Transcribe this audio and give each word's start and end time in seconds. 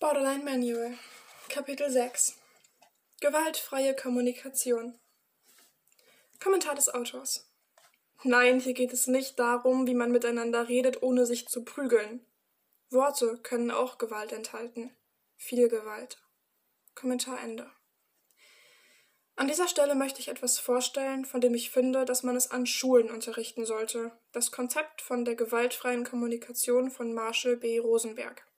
Borderline 0.00 0.42
Manual 0.44 0.94
Kapitel 1.50 1.90
6 1.90 2.34
Gewaltfreie 3.20 3.94
Kommunikation 3.94 4.98
Kommentar 6.42 6.74
des 6.74 6.88
Autors 6.88 7.52
Nein, 8.22 8.60
hier 8.60 8.72
geht 8.72 8.94
es 8.94 9.08
nicht 9.08 9.38
darum, 9.38 9.86
wie 9.86 9.94
man 9.94 10.10
miteinander 10.10 10.68
redet, 10.68 11.02
ohne 11.02 11.26
sich 11.26 11.48
zu 11.48 11.66
prügeln. 11.66 12.24
Worte 12.88 13.40
können 13.42 13.70
auch 13.70 13.98
Gewalt 13.98 14.32
enthalten. 14.32 14.90
Viel 15.36 15.68
Gewalt. 15.68 16.16
Kommentar 16.94 17.38
Ende. 17.38 17.70
An 19.36 19.48
dieser 19.48 19.68
Stelle 19.68 19.94
möchte 19.94 20.20
ich 20.20 20.28
etwas 20.28 20.58
vorstellen, 20.58 21.26
von 21.26 21.42
dem 21.42 21.54
ich 21.54 21.70
finde, 21.70 22.06
dass 22.06 22.22
man 22.22 22.36
es 22.36 22.50
an 22.50 22.64
Schulen 22.64 23.10
unterrichten 23.10 23.66
sollte. 23.66 24.12
Das 24.32 24.50
Konzept 24.50 25.02
von 25.02 25.26
der 25.26 25.34
gewaltfreien 25.34 26.04
Kommunikation 26.04 26.90
von 26.90 27.12
Marshall 27.12 27.58
B. 27.58 27.78
Rosenberg. 27.78 28.49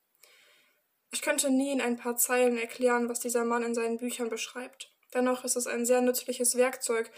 Ich 1.22 1.24
könnte 1.24 1.50
nie 1.50 1.70
in 1.70 1.80
ein 1.80 1.98
paar 1.98 2.16
Zeilen 2.16 2.58
erklären, 2.58 3.08
was 3.08 3.20
dieser 3.20 3.44
Mann 3.44 3.62
in 3.62 3.76
seinen 3.76 3.98
Büchern 3.98 4.28
beschreibt. 4.28 4.90
Dennoch 5.14 5.44
ist 5.44 5.54
es 5.54 5.68
ein 5.68 5.86
sehr 5.86 6.00
nützliches 6.00 6.56
Werkzeug, 6.56 7.12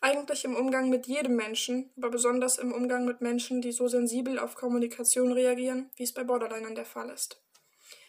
eigentlich 0.00 0.44
im 0.44 0.54
Umgang 0.54 0.90
mit 0.90 1.08
jedem 1.08 1.34
Menschen, 1.34 1.90
aber 1.96 2.08
besonders 2.08 2.58
im 2.58 2.70
Umgang 2.72 3.04
mit 3.04 3.20
Menschen, 3.20 3.60
die 3.60 3.72
so 3.72 3.88
sensibel 3.88 4.38
auf 4.38 4.54
Kommunikation 4.54 5.32
reagieren, 5.32 5.90
wie 5.96 6.04
es 6.04 6.14
bei 6.14 6.22
Borderlinern 6.22 6.76
der 6.76 6.84
Fall 6.84 7.10
ist. 7.10 7.42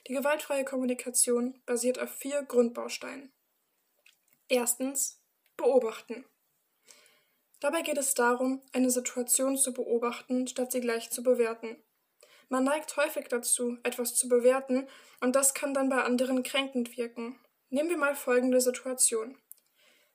Die 0.07 0.13
gewaltfreie 0.13 0.65
Kommunikation 0.65 1.59
basiert 1.65 1.97
auf 1.97 2.11
vier 2.11 2.43
Grundbausteinen. 2.43 3.33
Erstens 4.49 5.19
beobachten. 5.57 6.25
Dabei 7.59 7.81
geht 7.81 7.97
es 7.97 8.13
darum, 8.13 8.61
eine 8.71 8.91
Situation 8.91 9.57
zu 9.57 9.73
beobachten, 9.73 10.45
statt 10.45 10.71
sie 10.71 10.81
gleich 10.81 11.09
zu 11.09 11.23
bewerten. 11.23 11.75
Man 12.49 12.63
neigt 12.63 12.97
häufig 12.97 13.27
dazu, 13.27 13.77
etwas 13.83 14.15
zu 14.15 14.27
bewerten, 14.27 14.87
und 15.21 15.35
das 15.35 15.53
kann 15.53 15.73
dann 15.73 15.89
bei 15.89 16.03
anderen 16.03 16.43
kränkend 16.43 16.97
wirken. 16.97 17.39
Nehmen 17.69 17.89
wir 17.89 17.97
mal 17.97 18.15
folgende 18.15 18.59
Situation. 18.59 19.37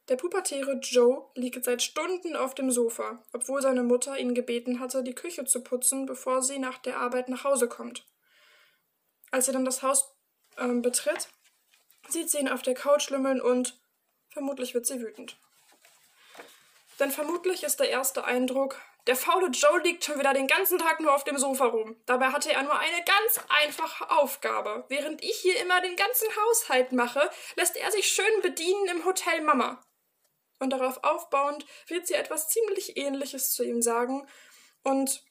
Der 0.09 0.17
pubertäre 0.17 0.79
Joe 0.83 1.31
liegt 1.35 1.65
seit 1.65 1.83
Stunden 1.83 2.37
auf 2.37 2.55
dem 2.55 2.71
Sofa, 2.71 3.25
obwohl 3.33 3.63
seine 3.63 3.83
Mutter 3.83 4.19
ihn 4.19 4.35
gebeten 4.35 4.81
hatte, 4.81 5.03
die 5.03 5.15
Küche 5.15 5.45
zu 5.47 5.63
putzen, 5.63 6.05
bevor 6.05 6.43
sie 6.43 6.59
nach 6.59 6.79
der 6.79 6.99
Arbeit 6.99 7.29
nach 7.29 7.45
Hause 7.45 7.69
kommt. 7.69 8.05
Als 9.31 9.49
er 9.49 9.55
dann 9.55 9.65
das 9.65 9.83
Haus 9.83 10.15
äh, 10.57 10.69
betritt, 10.69 11.29
sieht 12.09 12.29
sie 12.29 12.39
ihn 12.39 12.49
auf 12.49 12.63
der 12.63 12.75
Couch 12.75 13.09
lümmeln 13.11 13.41
und 13.41 13.79
Vermutlich 14.35 14.75
wird 14.75 14.85
sie 14.85 15.01
wütend. 15.01 15.37
Denn 16.99 17.13
vermutlich 17.13 17.63
ist 17.63 17.79
der 17.79 17.89
erste 17.89 18.25
Eindruck, 18.25 18.81
der 19.07 19.17
faule 19.17 19.49
Joe 19.49 19.81
liegt 19.83 20.05
schon 20.05 20.19
wieder 20.19 20.33
den 20.33 20.47
ganzen 20.47 20.79
Tag 20.79 21.01
nur 21.01 21.15
auf 21.15 21.25
dem 21.25 21.37
Sofa 21.37 21.67
rum. 21.67 21.97
Dabei 22.07 22.29
hatte 22.29 22.53
er 22.53 22.63
nur 22.63 22.79
eine 22.79 23.05
ganz 23.05 23.41
einfache 23.49 24.11
Aufgabe. 24.11 24.85
Während 24.89 25.23
ich 25.23 25.37
hier 25.37 25.61
immer 25.61 25.81
den 25.83 25.97
ganzen 25.97 26.29
Haushalt 26.29 26.93
mache, 26.93 27.29
lässt 27.57 27.77
er 27.77 27.91
sich 27.91 28.09
schön 28.09 28.41
bedienen 28.41 28.89
im 28.89 29.05
Hotel 29.05 29.43
Mama. 29.43 29.85
Und 30.59 30.71
darauf 30.71 31.05
aufbauend 31.05 31.67
wird 31.89 32.07
sie 32.07 32.15
etwas 32.15 32.49
ziemlich 32.49 32.97
Ähnliches 32.97 33.53
zu 33.53 33.63
ihm 33.63 33.83
sagen. 33.83 34.27
Und 34.83 35.23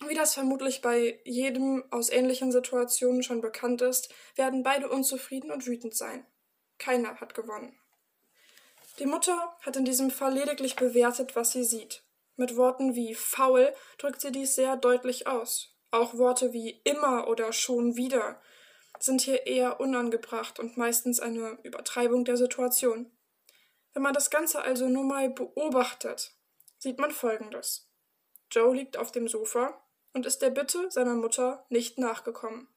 wie 0.00 0.14
das 0.14 0.34
vermutlich 0.34 0.80
bei 0.80 1.20
jedem 1.24 1.84
aus 1.90 2.08
ähnlichen 2.08 2.52
Situationen 2.52 3.22
schon 3.22 3.42
bekannt 3.42 3.82
ist, 3.82 4.12
werden 4.34 4.62
beide 4.62 4.88
unzufrieden 4.88 5.50
und 5.50 5.66
wütend 5.66 5.94
sein. 5.94 6.26
Keiner 6.78 7.20
hat 7.20 7.34
gewonnen. 7.34 7.78
Die 8.98 9.06
Mutter 9.06 9.56
hat 9.60 9.76
in 9.76 9.84
diesem 9.84 10.10
Fall 10.10 10.34
lediglich 10.34 10.76
bewertet, 10.76 11.36
was 11.36 11.52
sie 11.52 11.64
sieht. 11.64 12.02
Mit 12.36 12.56
Worten 12.56 12.94
wie 12.94 13.14
faul 13.14 13.72
drückt 13.98 14.20
sie 14.20 14.32
dies 14.32 14.54
sehr 14.54 14.76
deutlich 14.76 15.26
aus. 15.26 15.76
Auch 15.90 16.14
Worte 16.14 16.52
wie 16.52 16.80
immer 16.84 17.28
oder 17.28 17.52
schon 17.52 17.96
wieder 17.96 18.40
sind 18.98 19.20
hier 19.20 19.46
eher 19.46 19.80
unangebracht 19.80 20.58
und 20.58 20.76
meistens 20.76 21.20
eine 21.20 21.58
Übertreibung 21.62 22.24
der 22.24 22.36
Situation. 22.36 23.10
Wenn 23.92 24.02
man 24.02 24.14
das 24.14 24.30
Ganze 24.30 24.62
also 24.62 24.88
nur 24.88 25.04
mal 25.04 25.30
beobachtet, 25.30 26.32
sieht 26.78 26.98
man 26.98 27.10
Folgendes. 27.10 27.90
Joe 28.50 28.74
liegt 28.74 28.96
auf 28.96 29.12
dem 29.12 29.28
Sofa 29.28 29.80
und 30.12 30.26
ist 30.26 30.42
der 30.42 30.50
Bitte 30.50 30.90
seiner 30.90 31.14
Mutter 31.14 31.64
nicht 31.68 31.98
nachgekommen. 31.98 32.68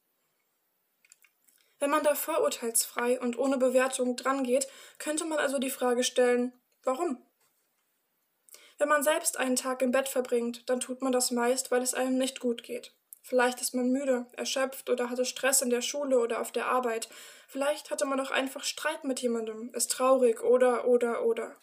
Wenn 1.79 1.91
man 1.91 2.03
da 2.03 2.15
vorurteilsfrei 2.15 3.19
und 3.19 3.37
ohne 3.37 3.57
Bewertung 3.57 4.15
drangeht, 4.15 4.67
könnte 4.97 5.25
man 5.25 5.37
also 5.37 5.59
die 5.59 5.69
Frage 5.69 6.03
stellen, 6.03 6.53
warum? 6.83 7.23
Wenn 8.77 8.89
man 8.89 9.03
selbst 9.03 9.37
einen 9.37 9.55
Tag 9.55 9.81
im 9.81 9.91
Bett 9.91 10.07
verbringt, 10.07 10.69
dann 10.69 10.79
tut 10.79 11.01
man 11.01 11.11
das 11.11 11.31
meist, 11.31 11.71
weil 11.71 11.81
es 11.81 11.93
einem 11.93 12.17
nicht 12.17 12.39
gut 12.39 12.63
geht. 12.63 12.93
Vielleicht 13.23 13.59
ist 13.59 13.73
man 13.73 13.91
müde, 13.91 14.25
erschöpft 14.37 14.89
oder 14.89 15.09
hatte 15.09 15.25
Stress 15.25 15.61
in 15.61 15.69
der 15.69 15.81
Schule 15.81 16.19
oder 16.19 16.39
auf 16.39 16.51
der 16.51 16.67
Arbeit. 16.67 17.09
Vielleicht 17.47 17.91
hatte 17.91 18.05
man 18.05 18.19
auch 18.19 18.31
einfach 18.31 18.63
Streit 18.63 19.03
mit 19.03 19.19
jemandem, 19.19 19.73
ist 19.73 19.91
traurig 19.91 20.43
oder 20.43 20.87
oder 20.87 21.25
oder. 21.25 21.57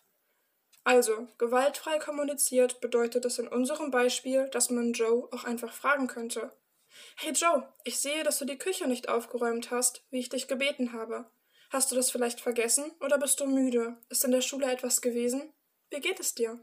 Also, 0.83 1.29
gewaltfrei 1.39 1.99
kommuniziert 1.99 2.83
bedeutet 2.83 3.25
es 3.25 3.39
in 3.39 3.49
unserem 3.49 3.91
Beispiel, 3.91 4.49
dass 4.49 4.69
man 4.69 4.93
Joe 4.93 5.29
auch 5.33 5.45
einfach 5.45 5.73
fragen 5.73 6.09
könnte. 6.09 6.53
Hey 7.17 7.33
Joe, 7.33 7.67
ich 7.85 7.99
sehe, 7.99 8.23
dass 8.25 8.39
du 8.39 8.45
die 8.45 8.59
Küche 8.59 8.87
nicht 8.87 9.09
aufgeräumt 9.09 9.71
hast, 9.71 10.05
wie 10.11 10.19
ich 10.19 10.29
dich 10.29 10.47
gebeten 10.47 10.93
habe. 10.93 11.25
Hast 11.71 11.91
du 11.91 11.97
das 11.97 12.11
vielleicht 12.11 12.41
vergessen 12.41 12.93
oder 13.01 13.19
bist 13.19 13.41
du 13.41 13.47
müde? 13.47 13.97
Ist 14.11 14.25
in 14.25 14.31
der 14.31 14.43
Schule 14.43 14.71
etwas 14.71 15.01
gewesen? 15.01 15.53
Wie 15.91 16.01
geht 16.01 16.21
es 16.21 16.35
dir? 16.35 16.61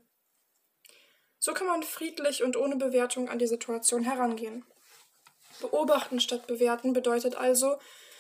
So 1.42 1.54
kann 1.56 1.66
man 1.66 1.82
friedlich 1.82 2.44
und 2.44 2.56
ohne 2.56 2.76
Bewertung 2.76 3.28
an 3.28 3.40
die 3.40 3.48
Situation 3.48 4.04
herangehen. 4.04 4.64
Beobachten 5.60 6.20
statt 6.20 6.46
bewerten 6.46 6.94
bedeutet 6.94 7.36
also, 7.36 7.78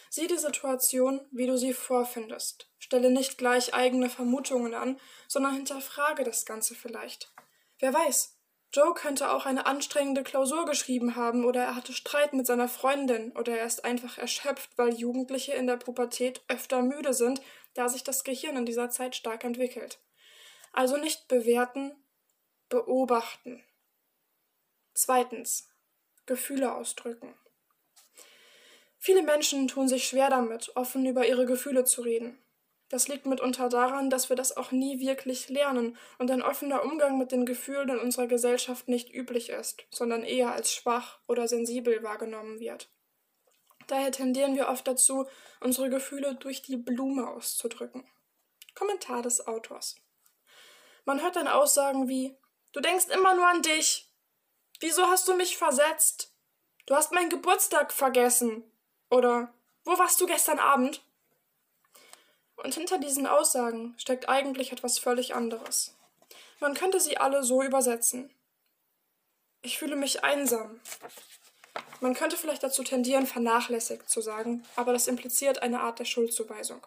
sieh 0.09 0.25
die 0.25 0.39
Situation, 0.39 1.21
wie 1.31 1.45
du 1.45 1.55
sie 1.55 1.73
vorfindest. 1.73 2.67
Stelle 2.79 3.11
nicht 3.11 3.37
gleich 3.37 3.75
eigene 3.75 4.09
Vermutungen 4.09 4.73
an, 4.73 4.99
sondern 5.27 5.53
hinterfrage 5.53 6.23
das 6.23 6.47
Ganze 6.47 6.73
vielleicht. 6.73 7.31
Wer 7.77 7.93
weiß, 7.93 8.39
Joe 8.73 8.95
könnte 8.95 9.31
auch 9.31 9.45
eine 9.45 9.67
anstrengende 9.67 10.23
Klausur 10.23 10.65
geschrieben 10.65 11.15
haben 11.15 11.45
oder 11.45 11.61
er 11.61 11.75
hatte 11.75 11.93
Streit 11.93 12.33
mit 12.33 12.47
seiner 12.47 12.67
Freundin 12.67 13.33
oder 13.33 13.55
er 13.55 13.67
ist 13.67 13.85
einfach 13.85 14.17
erschöpft, 14.17 14.71
weil 14.77 14.95
Jugendliche 14.95 15.53
in 15.53 15.67
der 15.67 15.77
Pubertät 15.77 16.41
öfter 16.47 16.81
müde 16.81 17.13
sind, 17.13 17.39
da 17.75 17.87
sich 17.87 18.03
das 18.03 18.23
Gehirn 18.23 18.57
in 18.57 18.65
dieser 18.65 18.89
Zeit 18.89 19.15
stark 19.15 19.43
entwickelt. 19.43 19.99
Also 20.73 20.97
nicht 20.97 21.27
bewerten, 21.27 21.93
beobachten. 22.71 23.61
Zweitens. 24.93 25.69
Gefühle 26.25 26.73
ausdrücken. 26.73 27.35
Viele 28.97 29.23
Menschen 29.23 29.67
tun 29.67 29.87
sich 29.87 30.07
schwer 30.07 30.29
damit, 30.29 30.75
offen 30.75 31.05
über 31.05 31.27
ihre 31.27 31.45
Gefühle 31.45 31.83
zu 31.83 32.01
reden. 32.01 32.41
Das 32.87 33.07
liegt 33.07 33.25
mitunter 33.25 33.67
daran, 33.67 34.09
dass 34.09 34.29
wir 34.29 34.35
das 34.35 34.55
auch 34.55 34.71
nie 34.71 34.99
wirklich 34.99 35.49
lernen 35.49 35.97
und 36.19 36.31
ein 36.31 36.41
offener 36.41 36.83
Umgang 36.83 37.17
mit 37.17 37.31
den 37.31 37.45
Gefühlen 37.45 37.89
in 37.89 37.99
unserer 37.99 38.27
Gesellschaft 38.27 38.87
nicht 38.87 39.13
üblich 39.13 39.49
ist, 39.49 39.83
sondern 39.89 40.23
eher 40.23 40.53
als 40.53 40.71
schwach 40.71 41.19
oder 41.27 41.47
sensibel 41.47 42.03
wahrgenommen 42.03 42.59
wird. 42.59 42.89
Daher 43.87 44.11
tendieren 44.11 44.55
wir 44.55 44.69
oft 44.69 44.87
dazu, 44.87 45.27
unsere 45.59 45.89
Gefühle 45.89 46.35
durch 46.35 46.61
die 46.61 46.77
Blume 46.77 47.27
auszudrücken. 47.27 48.05
Kommentar 48.75 49.21
des 49.21 49.45
Autors. 49.47 49.95
Man 51.03 51.21
hört 51.21 51.35
dann 51.35 51.47
Aussagen 51.47 52.07
wie 52.07 52.37
Du 52.73 52.79
denkst 52.79 53.07
immer 53.07 53.35
nur 53.35 53.47
an 53.47 53.61
dich. 53.61 54.09
Wieso 54.79 55.07
hast 55.07 55.27
du 55.27 55.35
mich 55.35 55.57
versetzt? 55.57 56.33
Du 56.85 56.95
hast 56.95 57.11
meinen 57.11 57.29
Geburtstag 57.29 57.91
vergessen. 57.91 58.63
Oder 59.09 59.53
Wo 59.83 59.97
warst 59.97 60.21
du 60.21 60.25
gestern 60.25 60.59
Abend? 60.59 61.01
Und 62.55 62.75
hinter 62.75 62.99
diesen 62.99 63.25
Aussagen 63.25 63.95
steckt 63.97 64.29
eigentlich 64.29 64.71
etwas 64.71 64.99
völlig 64.99 65.33
anderes. 65.33 65.95
Man 66.59 66.75
könnte 66.75 66.99
sie 66.99 67.17
alle 67.17 67.43
so 67.43 67.63
übersetzen. 67.63 68.29
Ich 69.63 69.79
fühle 69.79 69.95
mich 69.95 70.23
einsam. 70.23 70.79
Man 71.99 72.13
könnte 72.13 72.37
vielleicht 72.37 72.63
dazu 72.63 72.83
tendieren, 72.83 73.25
vernachlässigt 73.25 74.09
zu 74.09 74.21
sagen, 74.21 74.63
aber 74.75 74.93
das 74.93 75.07
impliziert 75.07 75.61
eine 75.61 75.81
Art 75.81 75.99
der 75.99 76.05
Schuldzuweisung. 76.05 76.85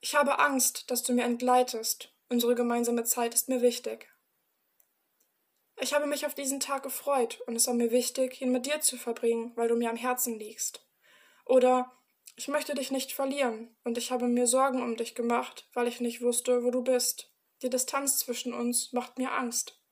Ich 0.00 0.14
habe 0.14 0.38
Angst, 0.38 0.90
dass 0.90 1.02
du 1.02 1.12
mir 1.12 1.24
entgleitest. 1.24 2.12
Unsere 2.28 2.54
gemeinsame 2.54 3.04
Zeit 3.04 3.34
ist 3.34 3.48
mir 3.48 3.62
wichtig. 3.62 4.11
Ich 5.82 5.92
habe 5.92 6.06
mich 6.06 6.24
auf 6.26 6.34
diesen 6.36 6.60
Tag 6.60 6.84
gefreut 6.84 7.40
und 7.48 7.56
es 7.56 7.66
war 7.66 7.74
mir 7.74 7.90
wichtig, 7.90 8.40
ihn 8.40 8.52
mit 8.52 8.66
dir 8.66 8.80
zu 8.80 8.96
verbringen, 8.96 9.50
weil 9.56 9.66
du 9.66 9.74
mir 9.74 9.90
am 9.90 9.96
Herzen 9.96 10.38
liegst. 10.38 10.86
Oder 11.44 11.90
ich 12.36 12.46
möchte 12.46 12.74
dich 12.74 12.92
nicht 12.92 13.10
verlieren, 13.12 13.74
und 13.82 13.98
ich 13.98 14.12
habe 14.12 14.28
mir 14.28 14.46
Sorgen 14.46 14.80
um 14.80 14.96
dich 14.96 15.16
gemacht, 15.16 15.68
weil 15.74 15.88
ich 15.88 16.00
nicht 16.00 16.22
wusste, 16.22 16.62
wo 16.62 16.70
du 16.70 16.82
bist. 16.82 17.32
Die 17.62 17.68
Distanz 17.68 18.18
zwischen 18.18 18.54
uns 18.54 18.92
macht 18.92 19.18
mir 19.18 19.32
Angst. 19.32 19.82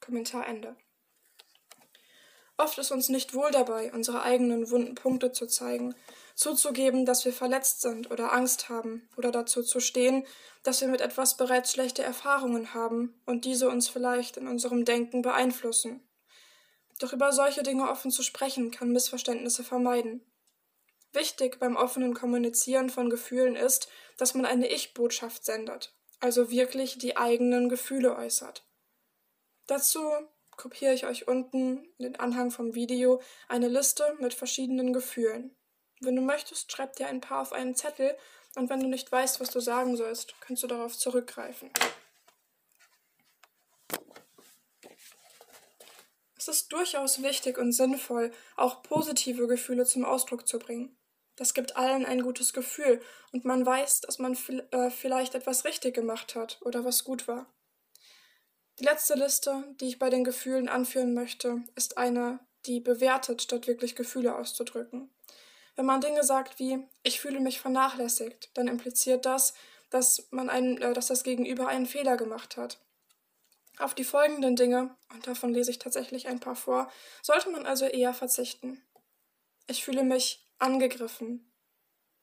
Kommentar 0.00 0.46
Ende. 0.46 0.78
Oft 2.62 2.78
ist 2.78 2.92
uns 2.92 3.08
nicht 3.08 3.34
wohl 3.34 3.50
dabei, 3.50 3.92
unsere 3.92 4.22
eigenen 4.22 4.70
wunden 4.70 4.94
Punkte 4.94 5.32
zu 5.32 5.48
zeigen, 5.48 5.96
zuzugeben, 6.36 7.04
dass 7.04 7.24
wir 7.24 7.32
verletzt 7.32 7.80
sind 7.80 8.12
oder 8.12 8.32
Angst 8.32 8.68
haben, 8.68 9.08
oder 9.16 9.32
dazu 9.32 9.64
zu 9.64 9.80
stehen, 9.80 10.24
dass 10.62 10.80
wir 10.80 10.86
mit 10.86 11.00
etwas 11.00 11.36
bereits 11.36 11.72
schlechte 11.72 12.04
Erfahrungen 12.04 12.72
haben 12.72 13.20
und 13.26 13.46
diese 13.46 13.68
uns 13.68 13.88
vielleicht 13.88 14.36
in 14.36 14.46
unserem 14.46 14.84
Denken 14.84 15.22
beeinflussen. 15.22 16.06
Doch 17.00 17.12
über 17.12 17.32
solche 17.32 17.64
Dinge 17.64 17.90
offen 17.90 18.12
zu 18.12 18.22
sprechen, 18.22 18.70
kann 18.70 18.92
Missverständnisse 18.92 19.64
vermeiden. 19.64 20.24
Wichtig 21.12 21.58
beim 21.58 21.74
offenen 21.74 22.14
Kommunizieren 22.14 22.90
von 22.90 23.10
Gefühlen 23.10 23.56
ist, 23.56 23.88
dass 24.18 24.34
man 24.34 24.46
eine 24.46 24.68
Ich-Botschaft 24.68 25.44
sendet, 25.44 25.96
also 26.20 26.48
wirklich 26.48 26.96
die 26.96 27.16
eigenen 27.16 27.68
Gefühle 27.68 28.16
äußert. 28.16 28.64
Dazu 29.66 30.08
kopiere 30.62 30.94
ich 30.94 31.06
euch 31.06 31.26
unten 31.26 31.84
in 31.98 32.04
den 32.04 32.20
Anhang 32.20 32.52
vom 32.52 32.76
Video 32.76 33.20
eine 33.48 33.66
Liste 33.66 34.16
mit 34.20 34.32
verschiedenen 34.32 34.92
Gefühlen. 34.92 35.56
Wenn 35.98 36.14
du 36.14 36.22
möchtest, 36.22 36.70
schreib 36.70 36.94
dir 36.94 37.08
ein 37.08 37.20
paar 37.20 37.40
auf 37.40 37.52
einen 37.52 37.74
Zettel 37.74 38.16
und 38.54 38.70
wenn 38.70 38.78
du 38.78 38.86
nicht 38.86 39.10
weißt, 39.10 39.40
was 39.40 39.50
du 39.50 39.58
sagen 39.58 39.96
sollst, 39.96 40.40
kannst 40.40 40.62
du 40.62 40.68
darauf 40.68 40.96
zurückgreifen. 40.96 41.68
Es 46.36 46.46
ist 46.46 46.72
durchaus 46.72 47.24
wichtig 47.24 47.58
und 47.58 47.72
sinnvoll, 47.72 48.30
auch 48.54 48.84
positive 48.84 49.48
Gefühle 49.48 49.84
zum 49.84 50.04
Ausdruck 50.04 50.46
zu 50.46 50.60
bringen. 50.60 50.96
Das 51.34 51.54
gibt 51.54 51.76
allen 51.76 52.06
ein 52.06 52.22
gutes 52.22 52.52
Gefühl 52.52 53.02
und 53.32 53.44
man 53.44 53.66
weiß, 53.66 54.02
dass 54.02 54.20
man 54.20 54.38
äh, 54.70 54.90
vielleicht 54.90 55.34
etwas 55.34 55.64
richtig 55.64 55.96
gemacht 55.96 56.36
hat 56.36 56.60
oder 56.62 56.84
was 56.84 57.02
gut 57.02 57.26
war. 57.26 57.52
Die 58.78 58.84
letzte 58.84 59.14
Liste, 59.14 59.64
die 59.80 59.88
ich 59.88 59.98
bei 59.98 60.10
den 60.10 60.24
Gefühlen 60.24 60.68
anführen 60.68 61.14
möchte, 61.14 61.62
ist 61.74 61.98
eine, 61.98 62.40
die 62.66 62.80
bewertet, 62.80 63.42
statt 63.42 63.66
wirklich 63.66 63.94
Gefühle 63.94 64.34
auszudrücken. 64.34 65.10
Wenn 65.76 65.86
man 65.86 66.00
Dinge 66.00 66.22
sagt 66.24 66.58
wie 66.58 66.86
ich 67.02 67.20
fühle 67.20 67.40
mich 67.40 67.60
vernachlässigt, 67.60 68.50
dann 68.54 68.68
impliziert 68.68 69.26
das, 69.26 69.54
dass 69.90 70.28
man 70.30 70.48
einen, 70.50 70.80
äh, 70.80 70.92
dass 70.92 71.06
das 71.06 71.22
Gegenüber 71.22 71.68
einen 71.68 71.86
Fehler 71.86 72.16
gemacht 72.16 72.56
hat. 72.56 72.78
Auf 73.78 73.94
die 73.94 74.04
folgenden 74.04 74.56
Dinge, 74.56 74.94
und 75.12 75.26
davon 75.26 75.52
lese 75.52 75.70
ich 75.70 75.78
tatsächlich 75.78 76.28
ein 76.28 76.40
paar 76.40 76.56
vor, 76.56 76.90
sollte 77.22 77.50
man 77.50 77.66
also 77.66 77.86
eher 77.86 78.14
verzichten. 78.14 78.82
Ich 79.66 79.84
fühle 79.84 80.04
mich 80.04 80.46
angegriffen, 80.58 81.50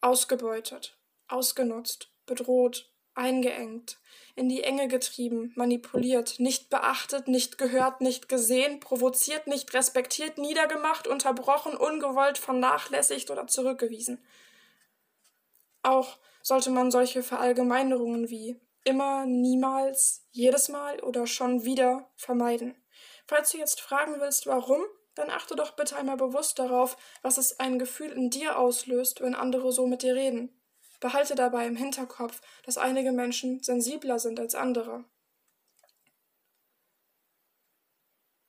ausgebeutet, 0.01 0.97
ausgenutzt, 1.27 2.11
bedroht, 2.25 2.88
eingeengt, 3.19 3.99
in 4.35 4.49
die 4.49 4.63
Enge 4.63 4.87
getrieben, 4.87 5.51
manipuliert, 5.55 6.39
nicht 6.39 6.69
beachtet, 6.69 7.27
nicht 7.27 7.57
gehört, 7.57 7.99
nicht 8.01 8.29
gesehen, 8.29 8.79
provoziert, 8.79 9.47
nicht 9.47 9.73
respektiert, 9.73 10.37
niedergemacht, 10.37 11.07
unterbrochen, 11.07 11.75
ungewollt, 11.75 12.37
vernachlässigt 12.37 13.29
oder 13.29 13.47
zurückgewiesen. 13.47 14.23
Auch 15.83 16.17
sollte 16.41 16.71
man 16.71 16.89
solche 16.89 17.21
Verallgemeinerungen 17.21 18.29
wie 18.29 18.59
immer, 18.85 19.25
niemals, 19.25 20.25
jedes 20.31 20.69
Mal 20.69 21.01
oder 21.01 21.27
schon 21.27 21.65
wieder 21.65 22.09
vermeiden. 22.15 22.75
Falls 23.27 23.51
du 23.51 23.57
jetzt 23.57 23.81
fragen 23.81 24.19
willst, 24.19 24.47
warum, 24.47 24.81
dann 25.15 25.29
achte 25.29 25.55
doch 25.55 25.75
bitte 25.75 25.97
einmal 25.97 26.17
bewusst 26.17 26.59
darauf, 26.59 26.95
was 27.21 27.37
es 27.37 27.59
ein 27.59 27.77
Gefühl 27.77 28.11
in 28.11 28.29
dir 28.29 28.57
auslöst, 28.57 29.21
wenn 29.21 29.35
andere 29.35 29.71
so 29.73 29.85
mit 29.85 30.01
dir 30.01 30.15
reden. 30.15 30.58
Behalte 30.99 31.35
dabei 31.35 31.65
im 31.65 31.75
Hinterkopf, 31.75 32.41
dass 32.63 32.77
einige 32.77 33.11
Menschen 33.11 33.63
sensibler 33.63 34.19
sind 34.19 34.39
als 34.39 34.55
andere. 34.55 35.05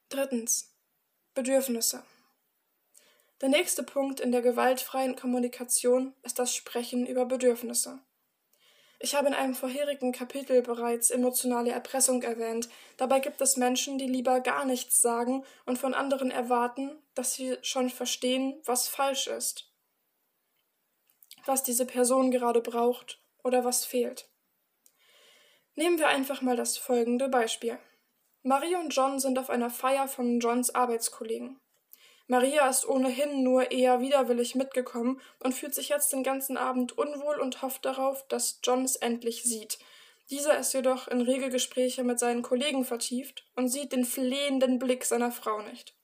Drittens. 0.08 0.74
Bedürfnisse. 1.34 2.02
Der 3.40 3.48
nächste 3.48 3.84
Punkt 3.84 4.18
in 4.18 4.32
der 4.32 4.42
gewaltfreien 4.42 5.14
Kommunikation 5.14 6.12
ist 6.24 6.40
das 6.40 6.54
Sprechen 6.54 7.06
über 7.06 7.24
Bedürfnisse. 7.24 8.00
Ich 8.98 9.14
habe 9.14 9.28
in 9.28 9.34
einem 9.34 9.54
vorherigen 9.54 10.12
Kapitel 10.12 10.60
bereits 10.60 11.10
emotionale 11.10 11.70
Erpressung 11.70 12.22
erwähnt. 12.22 12.68
Dabei 12.96 13.20
gibt 13.20 13.40
es 13.40 13.56
Menschen, 13.56 13.96
die 13.96 14.08
lieber 14.08 14.40
gar 14.40 14.64
nichts 14.64 15.00
sagen 15.00 15.44
und 15.64 15.78
von 15.78 15.94
anderen 15.94 16.30
erwarten, 16.32 17.00
dass 17.14 17.32
sie 17.34 17.56
schon 17.62 17.88
verstehen, 17.88 18.60
was 18.64 18.88
falsch 18.88 19.28
ist 19.28 19.69
was 21.46 21.62
diese 21.62 21.86
Person 21.86 22.30
gerade 22.30 22.60
braucht 22.60 23.20
oder 23.42 23.64
was 23.64 23.84
fehlt. 23.84 24.28
Nehmen 25.74 25.98
wir 25.98 26.08
einfach 26.08 26.42
mal 26.42 26.56
das 26.56 26.76
folgende 26.76 27.28
Beispiel. 27.28 27.78
Maria 28.42 28.80
und 28.80 28.94
John 28.94 29.18
sind 29.18 29.38
auf 29.38 29.50
einer 29.50 29.70
Feier 29.70 30.08
von 30.08 30.40
Johns 30.40 30.74
Arbeitskollegen. 30.74 31.60
Maria 32.26 32.68
ist 32.68 32.86
ohnehin 32.86 33.42
nur 33.42 33.72
eher 33.72 34.00
widerwillig 34.00 34.54
mitgekommen 34.54 35.20
und 35.40 35.52
fühlt 35.52 35.74
sich 35.74 35.88
jetzt 35.88 36.12
den 36.12 36.22
ganzen 36.22 36.56
Abend 36.56 36.96
unwohl 36.96 37.40
und 37.40 37.60
hofft 37.60 37.84
darauf, 37.84 38.26
dass 38.28 38.60
John 38.62 38.84
es 38.84 38.94
endlich 38.94 39.42
sieht. 39.42 39.78
Dieser 40.30 40.56
ist 40.58 40.72
jedoch 40.72 41.08
in 41.08 41.22
rege 41.22 41.50
Gespräche 41.50 42.04
mit 42.04 42.20
seinen 42.20 42.42
Kollegen 42.42 42.84
vertieft 42.84 43.44
und 43.56 43.68
sieht 43.68 43.90
den 43.90 44.04
flehenden 44.04 44.78
Blick 44.78 45.04
seiner 45.04 45.32
Frau 45.32 45.60
nicht. 45.62 45.96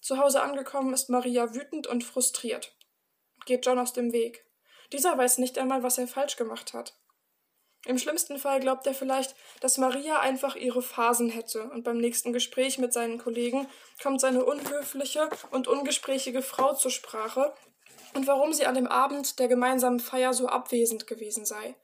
Zu 0.00 0.16
Hause 0.16 0.40
angekommen 0.40 0.94
ist 0.94 1.10
Maria 1.10 1.54
wütend 1.54 1.86
und 1.86 2.04
frustriert. 2.04 2.74
Geht 3.44 3.66
John 3.66 3.78
aus 3.78 3.92
dem 3.92 4.12
Weg. 4.12 4.45
Dieser 4.92 5.16
weiß 5.16 5.38
nicht 5.38 5.58
einmal, 5.58 5.82
was 5.82 5.98
er 5.98 6.08
falsch 6.08 6.36
gemacht 6.36 6.72
hat. 6.74 6.94
Im 7.86 7.98
schlimmsten 7.98 8.38
Fall 8.38 8.58
glaubt 8.58 8.86
er 8.86 8.94
vielleicht, 8.94 9.36
dass 9.60 9.78
Maria 9.78 10.18
einfach 10.18 10.56
ihre 10.56 10.82
Phasen 10.82 11.28
hätte, 11.28 11.70
und 11.70 11.84
beim 11.84 11.98
nächsten 11.98 12.32
Gespräch 12.32 12.78
mit 12.78 12.92
seinen 12.92 13.18
Kollegen 13.18 13.68
kommt 14.02 14.20
seine 14.20 14.44
unhöfliche 14.44 15.30
und 15.52 15.68
ungesprächige 15.68 16.42
Frau 16.42 16.74
zur 16.74 16.90
Sprache 16.90 17.54
und 18.14 18.26
warum 18.26 18.52
sie 18.52 18.66
an 18.66 18.74
dem 18.74 18.88
Abend 18.88 19.38
der 19.38 19.46
gemeinsamen 19.46 20.00
Feier 20.00 20.34
so 20.34 20.48
abwesend 20.48 21.06
gewesen 21.06 21.44
sei. 21.44 21.76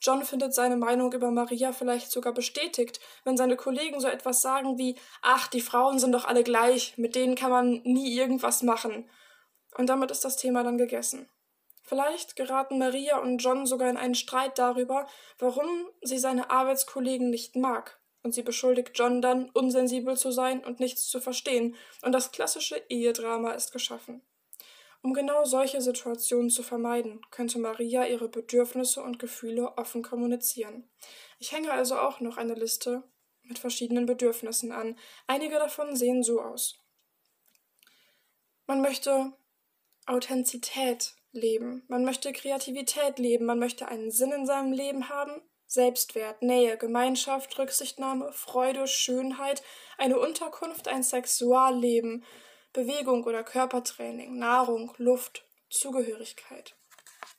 John 0.00 0.24
findet 0.24 0.54
seine 0.54 0.76
Meinung 0.76 1.12
über 1.12 1.32
Maria 1.32 1.72
vielleicht 1.72 2.12
sogar 2.12 2.32
bestätigt, 2.32 3.00
wenn 3.24 3.36
seine 3.36 3.56
Kollegen 3.56 3.98
so 3.98 4.06
etwas 4.06 4.40
sagen 4.40 4.78
wie 4.78 4.96
Ach, 5.22 5.48
die 5.48 5.60
Frauen 5.60 5.98
sind 5.98 6.12
doch 6.12 6.24
alle 6.24 6.44
gleich, 6.44 6.96
mit 6.98 7.16
denen 7.16 7.34
kann 7.34 7.50
man 7.50 7.80
nie 7.82 8.16
irgendwas 8.16 8.62
machen. 8.62 9.10
Und 9.76 9.88
damit 9.88 10.12
ist 10.12 10.24
das 10.24 10.36
Thema 10.36 10.62
dann 10.62 10.78
gegessen. 10.78 11.28
Vielleicht 11.88 12.36
geraten 12.36 12.78
Maria 12.78 13.16
und 13.16 13.38
John 13.38 13.64
sogar 13.64 13.88
in 13.88 13.96
einen 13.96 14.14
Streit 14.14 14.58
darüber, 14.58 15.06
warum 15.38 15.88
sie 16.02 16.18
seine 16.18 16.50
Arbeitskollegen 16.50 17.30
nicht 17.30 17.56
mag. 17.56 17.98
Und 18.22 18.34
sie 18.34 18.42
beschuldigt 18.42 18.90
John 18.92 19.22
dann, 19.22 19.48
unsensibel 19.54 20.14
zu 20.14 20.30
sein 20.30 20.62
und 20.62 20.80
nichts 20.80 21.08
zu 21.08 21.18
verstehen. 21.18 21.76
Und 22.02 22.12
das 22.12 22.30
klassische 22.30 22.76
Ehedrama 22.90 23.52
ist 23.52 23.72
geschaffen. 23.72 24.20
Um 25.00 25.14
genau 25.14 25.46
solche 25.46 25.80
Situationen 25.80 26.50
zu 26.50 26.62
vermeiden, 26.62 27.22
könnte 27.30 27.58
Maria 27.58 28.04
ihre 28.04 28.28
Bedürfnisse 28.28 29.02
und 29.02 29.18
Gefühle 29.18 29.78
offen 29.78 30.02
kommunizieren. 30.02 30.90
Ich 31.38 31.52
hänge 31.52 31.72
also 31.72 31.98
auch 31.98 32.20
noch 32.20 32.36
eine 32.36 32.54
Liste 32.54 33.02
mit 33.44 33.58
verschiedenen 33.58 34.04
Bedürfnissen 34.04 34.72
an. 34.72 34.98
Einige 35.26 35.54
davon 35.54 35.96
sehen 35.96 36.22
so 36.22 36.42
aus. 36.42 36.84
Man 38.66 38.82
möchte 38.82 39.32
Authentizität 40.04 41.14
leben. 41.32 41.84
Man 41.88 42.04
möchte 42.04 42.32
Kreativität 42.32 43.18
leben, 43.18 43.46
man 43.46 43.58
möchte 43.58 43.88
einen 43.88 44.10
Sinn 44.10 44.32
in 44.32 44.46
seinem 44.46 44.72
Leben 44.72 45.08
haben, 45.08 45.42
Selbstwert, 45.66 46.42
Nähe, 46.42 46.78
Gemeinschaft, 46.78 47.58
Rücksichtnahme, 47.58 48.32
Freude, 48.32 48.86
Schönheit, 48.86 49.62
eine 49.98 50.18
Unterkunft, 50.18 50.88
ein 50.88 51.02
Sexualleben, 51.02 52.24
Bewegung 52.72 53.24
oder 53.24 53.44
Körpertraining, 53.44 54.38
Nahrung, 54.38 54.94
Luft, 54.96 55.44
Zugehörigkeit. 55.68 56.74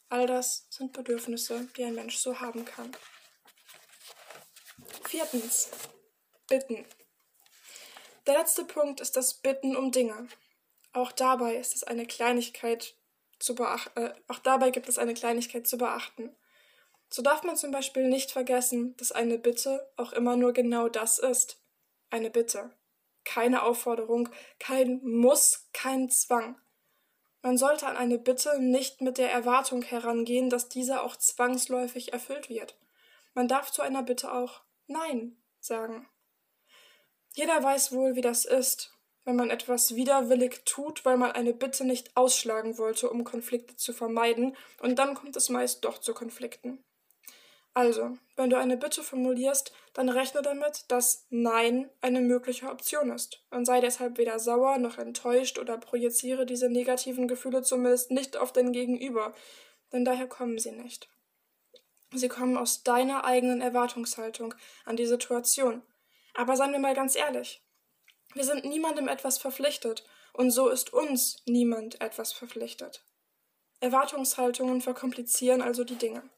All 0.10 0.28
das 0.28 0.68
sind 0.70 0.94
Bedürfnisse, 0.94 1.68
die 1.78 1.84
ein 1.84 1.96
Mensch 1.96 2.18
so 2.18 2.40
haben 2.40 2.66
kann. 2.66 2.92
Viertens. 5.06 5.72
Bitten. 6.48 6.86
Der 8.26 8.38
letzte 8.40 8.66
Punkt 8.66 9.02
ist 9.02 9.16
das 9.16 9.36
Bitten 9.36 9.76
um 9.76 9.92
Dinge. 9.92 10.28
Auch 10.94 11.12
dabei 11.12 11.56
ist 11.56 11.76
es 11.76 11.84
eine 11.84 12.08
Kleinigkeit, 12.08 12.96
zu 13.40 13.56
beachten, 13.56 14.00
äh, 14.00 14.14
auch 14.28 14.40
dabei 14.40 14.70
gibt 14.70 14.90
es 14.90 14.98
eine 14.98 15.14
Kleinigkeit 15.14 15.68
zu 15.68 15.78
beachten. 15.78 16.36
So 17.10 17.22
darf 17.22 17.44
man 17.44 17.58
zum 17.58 17.72
Beispiel 17.72 18.08
nicht 18.08 18.32
vergessen, 18.32 18.96
dass 18.98 19.12
eine 19.12 19.40
Bitte 19.40 19.92
auch 19.98 20.14
immer 20.14 20.36
nur 20.36 20.54
genau 20.54 20.90
das 20.90 21.18
ist. 21.18 21.62
Eine 22.10 22.30
Bitte. 22.30 22.72
Keine 23.26 23.64
Aufforderung, 23.64 24.30
kein 24.60 25.02
Muss, 25.04 25.68
kein 25.74 26.10
Zwang. 26.10 26.60
Man 27.42 27.58
sollte 27.58 27.88
an 27.88 27.98
eine 27.98 28.20
Bitte 28.20 28.60
nicht 28.62 29.02
mit 29.02 29.18
der 29.18 29.32
Erwartung 29.32 29.82
herangehen, 29.82 30.50
dass 30.50 30.70
diese 30.70 31.02
auch 31.02 31.16
zwangsläufig 31.16 32.14
erfüllt 32.14 32.50
wird. 32.50 32.78
Man 33.34 33.48
darf 33.48 33.72
zu 33.72 33.82
einer 33.82 34.04
Bitte 34.04 34.34
auch 34.34 34.62
Nein 34.88 35.38
sagen. 35.60 36.08
Jeder 37.34 37.62
weiß 37.64 37.92
wohl, 37.92 38.16
wie 38.16 38.22
das 38.22 38.46
ist, 38.46 38.94
wenn 39.26 39.36
man 39.36 39.50
etwas 39.50 39.96
widerwillig 39.96 40.62
tut, 40.66 41.06
weil 41.06 41.18
man 41.18 41.32
eine 41.32 41.54
Bitte 41.54 41.86
nicht 41.86 42.16
ausschlagen 42.16 42.78
wollte, 42.78 43.10
um 43.10 43.24
Konflikte 43.24 43.76
zu 43.76 43.94
vermeiden, 43.94 44.56
und 44.82 44.98
dann 44.98 45.14
kommt 45.16 45.36
es 45.36 45.50
meist 45.50 45.86
doch 45.86 46.00
zu 46.00 46.14
Konflikten. 46.14 46.84
Also, 47.74 48.18
wenn 48.36 48.50
du 48.50 48.58
eine 48.58 48.78
Bitte 48.78 49.04
formulierst, 49.04 49.72
dann 49.94 50.10
rechne 50.10 50.42
damit, 50.42 50.86
dass 50.90 51.28
Nein 51.30 51.90
eine 52.02 52.20
mögliche 52.20 52.68
Option 52.70 53.12
ist 53.12 53.44
und 53.52 53.66
sei 53.66 53.80
deshalb 53.80 54.18
weder 54.18 54.40
sauer 54.40 54.78
noch 54.80 54.98
enttäuscht 54.98 55.60
oder 55.60 55.78
projiziere 55.78 56.46
diese 56.46 56.70
negativen 56.70 57.28
Gefühle 57.28 57.62
zumindest 57.62 58.12
nicht 58.12 58.38
auf 58.38 58.52
dein 58.52 58.74
Gegenüber, 58.74 59.34
denn 59.94 60.04
daher 60.04 60.28
kommen 60.28 60.58
sie 60.58 60.72
nicht. 60.72 61.10
Sie 62.12 62.28
kommen 62.28 62.58
aus 62.58 62.84
deiner 62.84 63.24
eigenen 63.24 63.62
Erwartungshaltung 63.62 64.56
an 64.86 64.96
die 64.96 65.06
Situation. 65.06 65.84
Aber 66.34 66.56
seien 66.56 66.72
wir 66.72 66.80
mal 66.80 66.96
ganz 66.96 67.16
ehrlich, 67.16 67.64
wir 68.34 68.44
sind 68.44 68.66
niemandem 68.66 69.08
etwas 69.08 69.38
verpflichtet, 69.38 70.04
und 70.34 70.52
so 70.52 70.70
ist 70.70 70.94
uns 70.94 71.42
niemand 71.46 72.02
etwas 72.02 72.32
verpflichtet. 72.32 73.04
Erwartungshaltungen 73.80 74.82
verkomplizieren 74.82 75.62
also 75.62 75.84
die 75.84 75.96
Dinge. 75.96 76.30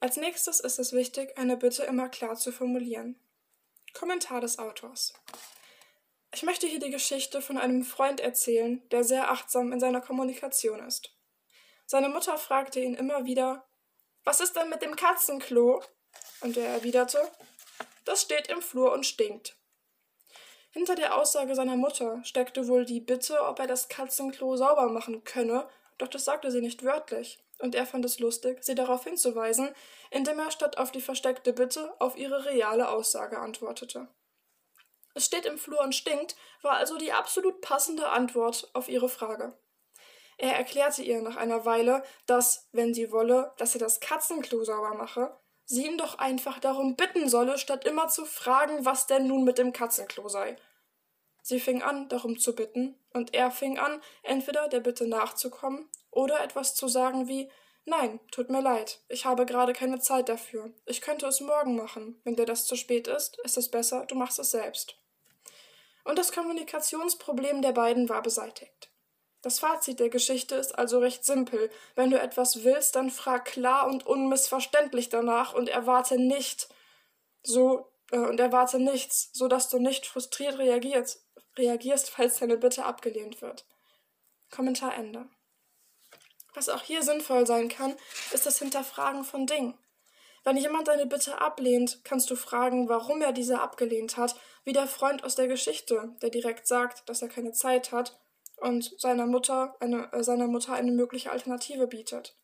Als 0.00 0.16
nächstes 0.16 0.60
ist 0.60 0.78
es 0.78 0.92
wichtig, 0.92 1.36
eine 1.36 1.56
Bitte 1.56 1.82
immer 1.84 2.08
klar 2.08 2.36
zu 2.36 2.52
formulieren. 2.52 3.18
Kommentar 3.94 4.40
des 4.40 4.58
Autors. 4.58 5.12
Ich 6.32 6.42
möchte 6.42 6.66
hier 6.66 6.78
die 6.78 6.90
Geschichte 6.90 7.40
von 7.40 7.58
einem 7.58 7.82
Freund 7.82 8.20
erzählen, 8.20 8.86
der 8.90 9.02
sehr 9.02 9.30
achtsam 9.30 9.72
in 9.72 9.80
seiner 9.80 10.00
Kommunikation 10.00 10.80
ist. 10.86 11.14
Seine 11.86 12.10
Mutter 12.10 12.36
fragte 12.36 12.80
ihn 12.80 12.94
immer 12.94 13.24
wieder, 13.24 13.66
was 14.24 14.40
ist 14.40 14.54
denn 14.54 14.68
mit 14.68 14.82
dem 14.82 14.94
Katzenklo? 14.94 15.82
Und 16.42 16.56
er 16.56 16.68
erwiderte, 16.68 17.18
das 18.04 18.22
steht 18.22 18.48
im 18.48 18.62
Flur 18.62 18.92
und 18.92 19.06
stinkt. 19.06 19.57
Hinter 20.70 20.94
der 20.94 21.16
Aussage 21.16 21.54
seiner 21.54 21.76
Mutter 21.76 22.22
steckte 22.24 22.68
wohl 22.68 22.84
die 22.84 23.00
Bitte, 23.00 23.42
ob 23.42 23.58
er 23.58 23.66
das 23.66 23.88
Katzenklo 23.88 24.56
sauber 24.56 24.88
machen 24.88 25.24
könne, 25.24 25.68
doch 25.96 26.08
das 26.08 26.24
sagte 26.24 26.50
sie 26.50 26.60
nicht 26.60 26.84
wörtlich, 26.84 27.42
und 27.58 27.74
er 27.74 27.86
fand 27.86 28.04
es 28.04 28.18
lustig, 28.18 28.62
sie 28.62 28.74
darauf 28.74 29.04
hinzuweisen, 29.04 29.74
indem 30.10 30.38
er 30.38 30.50
statt 30.50 30.78
auf 30.78 30.92
die 30.92 31.00
versteckte 31.00 31.52
Bitte 31.52 31.94
auf 32.00 32.16
ihre 32.16 32.44
reale 32.44 32.88
Aussage 32.88 33.38
antwortete. 33.38 34.08
Es 35.14 35.26
steht 35.26 35.46
im 35.46 35.58
Flur 35.58 35.80
und 35.80 35.94
stinkt, 35.94 36.36
war 36.62 36.74
also 36.74 36.96
die 36.96 37.12
absolut 37.12 37.60
passende 37.60 38.08
Antwort 38.10 38.70
auf 38.74 38.88
ihre 38.88 39.08
Frage. 39.08 39.58
Er 40.36 40.56
erklärte 40.56 41.02
ihr 41.02 41.20
nach 41.20 41.36
einer 41.36 41.64
Weile, 41.64 42.04
dass, 42.26 42.68
wenn 42.70 42.94
sie 42.94 43.10
wolle, 43.10 43.52
dass 43.56 43.74
er 43.74 43.80
das 43.80 43.98
Katzenklo 43.98 44.62
sauber 44.62 44.94
mache, 44.94 45.36
sie 45.68 45.86
ihn 45.86 45.98
doch 45.98 46.18
einfach 46.18 46.58
darum 46.58 46.96
bitten 46.96 47.28
solle, 47.28 47.58
statt 47.58 47.84
immer 47.84 48.08
zu 48.08 48.24
fragen, 48.24 48.84
was 48.84 49.06
denn 49.06 49.26
nun 49.26 49.44
mit 49.44 49.58
dem 49.58 49.72
Katzenklo 49.72 50.28
sei. 50.28 50.56
Sie 51.42 51.60
fing 51.60 51.82
an, 51.82 52.08
darum 52.08 52.38
zu 52.38 52.54
bitten, 52.54 52.98
und 53.12 53.34
er 53.34 53.50
fing 53.50 53.78
an, 53.78 54.02
entweder 54.22 54.68
der 54.68 54.80
Bitte 54.80 55.06
nachzukommen 55.06 55.88
oder 56.10 56.42
etwas 56.42 56.74
zu 56.74 56.88
sagen 56.88 57.28
wie 57.28 57.50
Nein, 57.84 58.20
tut 58.30 58.50
mir 58.50 58.60
leid, 58.60 59.00
ich 59.08 59.24
habe 59.24 59.46
gerade 59.46 59.72
keine 59.72 59.98
Zeit 59.98 60.28
dafür. 60.28 60.70
Ich 60.84 61.00
könnte 61.00 61.26
es 61.26 61.40
morgen 61.40 61.74
machen. 61.74 62.20
Wenn 62.22 62.36
dir 62.36 62.44
das 62.44 62.66
zu 62.66 62.76
spät 62.76 63.08
ist, 63.08 63.38
ist 63.44 63.56
es 63.56 63.70
besser, 63.70 64.04
du 64.04 64.14
machst 64.14 64.38
es 64.38 64.50
selbst. 64.50 64.98
Und 66.04 66.18
das 66.18 66.32
Kommunikationsproblem 66.32 67.62
der 67.62 67.72
beiden 67.72 68.10
war 68.10 68.20
beseitigt. 68.20 68.90
Das 69.42 69.60
Fazit 69.60 70.00
der 70.00 70.08
Geschichte 70.08 70.56
ist 70.56 70.76
also 70.76 70.98
recht 70.98 71.24
simpel. 71.24 71.70
Wenn 71.94 72.10
du 72.10 72.20
etwas 72.20 72.64
willst, 72.64 72.96
dann 72.96 73.10
frag 73.10 73.44
klar 73.44 73.86
und 73.86 74.04
unmissverständlich 74.04 75.10
danach 75.10 75.54
und 75.54 75.68
erwarte 75.68 76.18
nicht 76.18 76.68
so 77.44 77.92
äh, 78.10 78.18
und 78.18 78.40
erwarte 78.40 78.80
nichts, 78.80 79.30
so 79.32 79.46
dass 79.46 79.68
du 79.68 79.78
nicht 79.78 80.06
frustriert 80.06 80.58
reagierst, 80.58 81.24
reagierst, 81.56 82.10
falls 82.10 82.38
deine 82.38 82.56
Bitte 82.56 82.84
abgelehnt 82.84 83.40
wird. 83.40 83.64
Kommentar 84.50 84.94
Ende. 84.94 85.28
Was 86.54 86.68
auch 86.68 86.82
hier 86.82 87.02
sinnvoll 87.02 87.46
sein 87.46 87.68
kann, 87.68 87.94
ist 88.32 88.46
das 88.46 88.58
Hinterfragen 88.58 89.22
von 89.22 89.46
Dingen. 89.46 89.78
Wenn 90.42 90.56
jemand 90.56 90.88
deine 90.88 91.06
Bitte 91.06 91.40
ablehnt, 91.40 92.00
kannst 92.04 92.30
du 92.30 92.34
fragen, 92.36 92.88
warum 92.88 93.22
er 93.22 93.32
diese 93.32 93.60
abgelehnt 93.60 94.16
hat, 94.16 94.34
wie 94.64 94.72
der 94.72 94.88
Freund 94.88 95.22
aus 95.22 95.36
der 95.36 95.46
Geschichte, 95.46 96.16
der 96.22 96.30
direkt 96.30 96.66
sagt, 96.66 97.08
dass 97.08 97.22
er 97.22 97.28
keine 97.28 97.52
Zeit 97.52 97.92
hat 97.92 98.18
und 98.60 98.98
seiner 99.00 99.26
Mutter 99.26 99.76
eine, 99.80 100.12
äh, 100.12 100.22
seiner 100.22 100.46
Mutter 100.46 100.74
eine 100.74 100.92
mögliche 100.92 101.30
Alternative 101.30 101.86
bietet. 101.86 102.36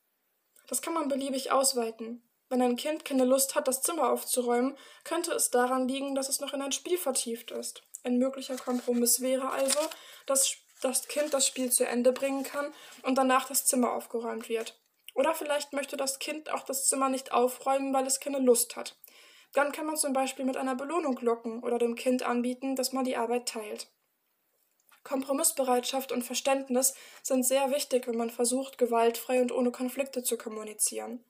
Das 0.69 0.83
kann 0.83 0.95
man 0.95 1.09
beliebig 1.09 1.53
ausweiten. 1.53 2.23
Wenn 2.49 2.63
ein 2.63 2.77
Kind 2.77 3.05
keine 3.05 3.25
Lust 3.25 3.55
hat, 3.55 3.69
das 3.69 3.83
Zimmer 3.83 4.11
aufzuräumen, 4.11 4.77
könnte 5.03 5.33
es 5.33 5.51
daran 5.51 5.89
liegen, 5.89 6.15
dass 6.15 6.29
es 6.29 6.41
noch 6.41 6.53
in 6.53 6.63
ein 6.63 6.73
Spiel 6.73 6.99
vertieft 6.99 7.51
ist. 7.51 7.83
Ein 8.03 8.19
möglicher 8.19 8.57
Kompromiss 8.57 9.21
wäre 9.21 9.51
also, 9.51 9.81
dass 10.27 10.57
das 10.83 11.09
Kind 11.09 11.33
das 11.33 11.47
Spiel 11.47 11.73
zu 11.73 11.87
Ende 11.87 12.13
bringen 12.13 12.45
kann 12.45 12.73
und 13.03 13.17
danach 13.17 13.49
das 13.49 13.67
Zimmer 13.67 13.93
aufgeräumt 13.93 14.49
wird. 14.49 14.79
Oder 15.15 15.35
vielleicht 15.35 15.73
möchte 15.73 15.97
das 15.97 16.19
Kind 16.19 16.51
auch 16.51 16.65
das 16.65 16.87
Zimmer 16.87 17.09
nicht 17.09 17.33
aufräumen, 17.33 17.95
weil 17.95 18.07
es 18.07 18.21
keine 18.21 18.39
Lust 18.39 18.77
hat. 18.77 18.97
Dann 19.53 19.73
kann 19.73 19.87
man 19.87 19.97
zum 19.97 20.13
Beispiel 20.13 20.45
mit 20.45 20.57
einer 20.57 20.75
Belohnung 20.75 21.19
locken 21.21 21.63
oder 21.63 21.79
dem 21.79 21.95
Kind 21.95 22.25
anbieten, 22.25 22.75
dass 22.77 22.93
man 22.93 23.05
die 23.05 23.17
Arbeit 23.17 23.49
teilt. 23.49 23.89
Kompromissbereitschaft 25.05 26.11
und 26.11 26.23
Verständnis 26.23 26.95
sind 27.23 27.45
sehr 27.45 27.71
wichtig, 27.71 28.07
wenn 28.09 28.17
man 28.17 28.31
versucht, 28.31 28.79
gewaltfrei 28.79 29.41
und 29.41 29.53
ohne 29.53 29.71
Konflikte 29.71 30.23
zu 30.23 30.37
kommunizieren. 30.37 31.25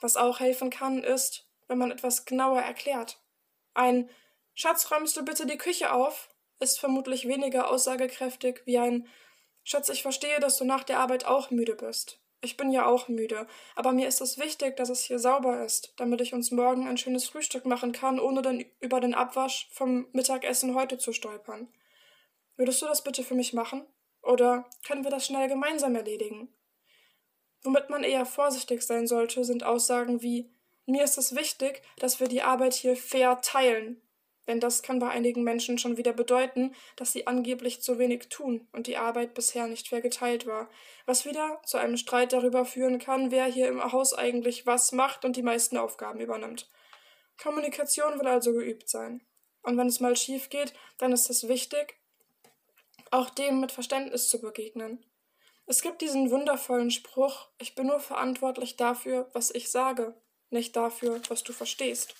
Was 0.00 0.16
auch 0.16 0.40
helfen 0.40 0.70
kann, 0.70 1.02
ist, 1.02 1.46
wenn 1.66 1.78
man 1.78 1.90
etwas 1.90 2.24
genauer 2.24 2.60
erklärt. 2.60 3.20
Ein 3.74 4.08
Schatz, 4.54 4.90
räumst 4.90 5.16
du 5.16 5.24
bitte 5.24 5.46
die 5.46 5.58
Küche 5.58 5.92
auf? 5.92 6.30
ist 6.60 6.80
vermutlich 6.80 7.28
weniger 7.28 7.70
aussagekräftig 7.70 8.62
wie 8.64 8.78
ein 8.78 9.06
Schatz, 9.64 9.88
ich 9.90 10.02
verstehe, 10.02 10.40
dass 10.40 10.56
du 10.56 10.64
nach 10.64 10.82
der 10.82 10.98
Arbeit 10.98 11.24
auch 11.26 11.50
müde 11.50 11.74
bist. 11.74 12.20
Ich 12.40 12.56
bin 12.56 12.70
ja 12.70 12.86
auch 12.86 13.08
müde, 13.08 13.46
aber 13.74 13.92
mir 13.92 14.06
ist 14.06 14.20
es 14.20 14.38
wichtig, 14.38 14.76
dass 14.76 14.88
es 14.88 15.04
hier 15.04 15.18
sauber 15.18 15.64
ist, 15.64 15.92
damit 15.96 16.20
ich 16.20 16.34
uns 16.34 16.50
morgen 16.52 16.86
ein 16.86 16.96
schönes 16.96 17.28
Frühstück 17.28 17.66
machen 17.66 17.92
kann, 17.92 18.20
ohne 18.20 18.42
dann 18.42 18.64
über 18.80 19.00
den 19.00 19.14
Abwasch 19.14 19.68
vom 19.72 20.06
Mittagessen 20.12 20.74
heute 20.74 20.98
zu 20.98 21.12
stolpern. 21.12 21.68
Würdest 22.58 22.82
du 22.82 22.86
das 22.86 23.02
bitte 23.02 23.22
für 23.22 23.36
mich 23.36 23.54
machen? 23.54 23.86
Oder 24.20 24.68
können 24.86 25.04
wir 25.04 25.10
das 25.10 25.24
schnell 25.24 25.48
gemeinsam 25.48 25.94
erledigen? 25.94 26.52
Womit 27.62 27.88
man 27.88 28.02
eher 28.02 28.26
vorsichtig 28.26 28.82
sein 28.82 29.06
sollte, 29.06 29.44
sind 29.44 29.64
Aussagen 29.64 30.20
wie 30.22 30.50
Mir 30.84 31.04
ist 31.04 31.18
es 31.18 31.36
wichtig, 31.36 31.82
dass 31.98 32.18
wir 32.18 32.28
die 32.28 32.42
Arbeit 32.42 32.74
hier 32.74 32.96
fair 32.96 33.40
teilen. 33.40 34.02
Denn 34.48 34.58
das 34.58 34.82
kann 34.82 34.98
bei 34.98 35.08
einigen 35.10 35.44
Menschen 35.44 35.78
schon 35.78 35.98
wieder 35.98 36.12
bedeuten, 36.12 36.74
dass 36.96 37.12
sie 37.12 37.26
angeblich 37.26 37.80
zu 37.82 37.98
wenig 37.98 38.28
tun 38.28 38.66
und 38.72 38.86
die 38.86 38.96
Arbeit 38.96 39.34
bisher 39.34 39.66
nicht 39.66 39.88
fair 39.88 40.00
geteilt 40.00 40.46
war, 40.46 40.68
was 41.04 41.26
wieder 41.26 41.60
zu 41.64 41.76
einem 41.76 41.98
Streit 41.98 42.32
darüber 42.32 42.64
führen 42.64 42.98
kann, 42.98 43.30
wer 43.30 43.44
hier 43.44 43.68
im 43.68 43.92
Haus 43.92 44.14
eigentlich 44.14 44.66
was 44.66 44.90
macht 44.92 45.24
und 45.24 45.36
die 45.36 45.42
meisten 45.42 45.76
Aufgaben 45.76 46.20
übernimmt. 46.20 46.70
Kommunikation 47.40 48.18
will 48.18 48.26
also 48.26 48.52
geübt 48.52 48.88
sein. 48.88 49.20
Und 49.62 49.76
wenn 49.76 49.86
es 49.86 50.00
mal 50.00 50.16
schief 50.16 50.48
geht, 50.48 50.72
dann 50.96 51.12
ist 51.12 51.28
es 51.28 51.46
wichtig, 51.46 51.98
auch 53.10 53.30
dem 53.30 53.60
mit 53.60 53.72
Verständnis 53.72 54.28
zu 54.28 54.40
begegnen. 54.40 55.04
Es 55.66 55.82
gibt 55.82 56.00
diesen 56.00 56.30
wundervollen 56.30 56.90
Spruch, 56.90 57.48
ich 57.58 57.74
bin 57.74 57.88
nur 57.88 58.00
verantwortlich 58.00 58.76
dafür, 58.76 59.28
was 59.32 59.50
ich 59.50 59.70
sage, 59.70 60.14
nicht 60.50 60.74
dafür, 60.76 61.20
was 61.28 61.42
du 61.42 61.52
verstehst. 61.52 62.14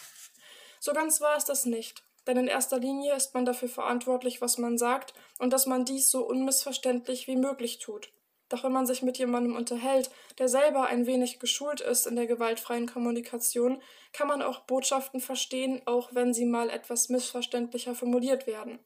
So 0.80 0.92
ganz 0.92 1.21
war 1.21 1.37
es 1.37 1.47
das 1.47 1.64
nicht, 1.64 2.02
denn 2.26 2.37
in 2.37 2.47
erster 2.47 2.78
Linie 2.78 3.14
ist 3.14 3.35
man 3.35 3.47
dafür 3.47 3.68
verantwortlich, 3.68 4.40
was 4.40 4.59
man 4.59 4.76
sagt 4.76 5.14
und 5.38 5.52
dass 5.52 5.66
man 5.66 5.85
dies 5.85 6.11
so 6.11 6.26
unmissverständlich 6.26 7.26
wie 7.26 7.37
möglich 7.37 7.78
tut. 7.78 8.12
Doch 8.49 8.64
wenn 8.64 8.73
man 8.73 8.87
sich 8.87 9.02
mit 9.02 9.18
jemandem 9.18 9.57
unterhält, 9.57 10.11
der 10.38 10.49
selber 10.49 10.87
ein 10.87 11.07
wenig 11.07 11.38
geschult 11.38 11.80
ist 11.80 12.07
in 12.07 12.16
der 12.16 12.26
gewaltfreien 12.26 12.87
Kommunikation, 12.87 13.83
kann 14.12 14.28
man 14.28 14.42
auch 14.42 14.61
Botschaften 14.61 15.21
verstehen, 15.21 15.83
auch 15.87 16.14
wenn 16.14 16.33
sie 16.33 16.47
mal 16.47 16.71
etwas 16.71 17.09
missverständlicher 17.09 17.95
formuliert 17.95 18.47
werden. 18.47 18.78